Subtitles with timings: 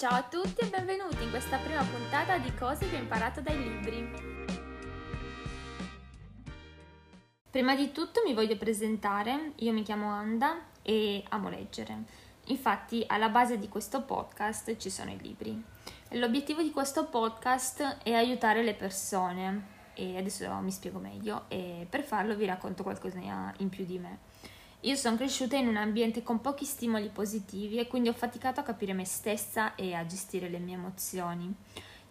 [0.00, 3.58] Ciao a tutti e benvenuti in questa prima puntata di cose che ho imparato dai
[3.58, 4.10] libri.
[7.50, 12.04] Prima di tutto mi voglio presentare, io mi chiamo Anda e amo leggere.
[12.46, 15.62] Infatti alla base di questo podcast ci sono i libri.
[16.12, 22.04] L'obiettivo di questo podcast è aiutare le persone e adesso mi spiego meglio e per
[22.04, 23.18] farlo vi racconto qualcosa
[23.58, 24.18] in più di me.
[24.84, 28.62] Io sono cresciuta in un ambiente con pochi stimoli positivi e quindi ho faticato a
[28.62, 31.54] capire me stessa e a gestire le mie emozioni.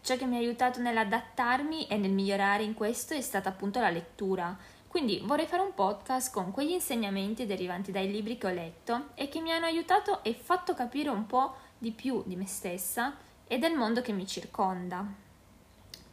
[0.02, 3.90] Ciò che mi ha aiutato nell'adattarmi e nel migliorare in questo è stata appunto la
[3.90, 4.56] lettura.
[4.88, 9.30] Quindi vorrei fare un podcast con quegli insegnamenti derivanti dai libri che ho letto e
[9.30, 13.58] che mi hanno aiutato e fatto capire un po' di più di me stessa e
[13.58, 15.04] del mondo che mi circonda.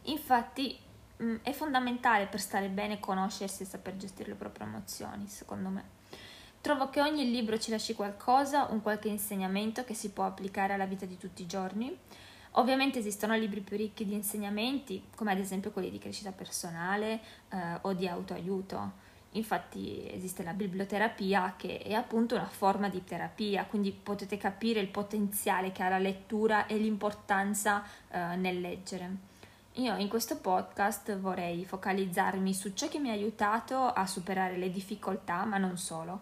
[0.05, 0.75] Infatti
[1.17, 5.95] mh, è fondamentale per stare bene conoscersi e saper gestire le proprie emozioni, secondo me.
[6.61, 10.85] Trovo che ogni libro ci lasci qualcosa, un qualche insegnamento che si può applicare alla
[10.85, 11.97] vita di tutti i giorni.
[12.51, 17.77] Ovviamente esistono libri più ricchi di insegnamenti, come ad esempio quelli di crescita personale eh,
[17.81, 19.05] o di autoaiuto.
[19.31, 24.87] Infatti esiste la biblioterapia che è appunto una forma di terapia, quindi potete capire il
[24.87, 29.35] potenziale che ha la lettura e l'importanza eh, nel leggere.
[29.77, 34.71] Io in questo podcast vorrei focalizzarmi su ciò che mi ha aiutato a superare le
[34.71, 36.21] difficoltà, ma non solo.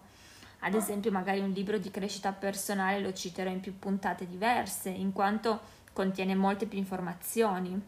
[0.60, 5.12] Ad esempio, magari un libro di crescita personale lo citerò in più puntate diverse, in
[5.12, 5.60] quanto
[5.94, 7.80] contiene molte più informazioni,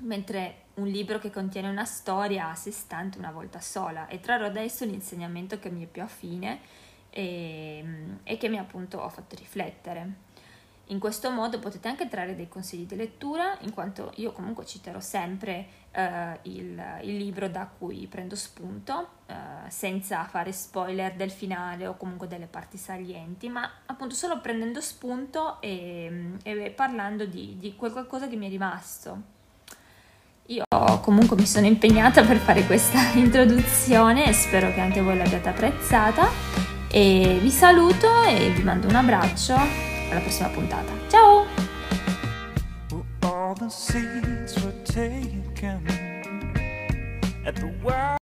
[0.00, 4.50] mentre un libro che contiene una storia a sé stante una volta sola e trarrò
[4.50, 6.60] da esso l'insegnamento che mi è più affine
[7.08, 7.84] e,
[8.22, 10.28] e che mi appunto ha fatto riflettere.
[10.90, 14.98] In questo modo potete anche trarre dei consigli di lettura, in quanto io comunque citerò
[14.98, 19.34] sempre eh, il, il, libro da cui prendo spunto, eh,
[19.68, 25.60] senza fare spoiler del finale o comunque delle parti salienti, ma appunto solo prendendo spunto
[25.60, 29.38] e, e parlando di, di qualcosa che mi è rimasto.
[30.46, 30.64] Io
[31.02, 36.28] comunque mi sono impegnata per fare questa introduzione e spero che anche voi l'abbiate apprezzata.
[36.90, 40.92] E vi saluto e vi mando un abbraccio alla prossima puntata.
[41.08, 41.46] Ciao!